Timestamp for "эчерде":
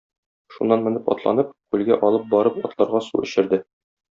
3.31-3.63